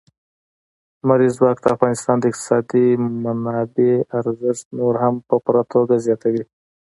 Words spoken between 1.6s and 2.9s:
د افغانستان د اقتصادي